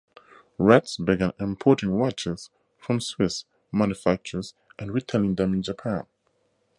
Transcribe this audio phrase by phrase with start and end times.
[0.57, 6.07] Retz began importing watches from Swiss manufactures and retailing them in Japan.